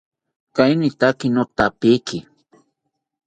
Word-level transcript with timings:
Kainitaki 0.55 1.27
nothapiki 1.33 2.17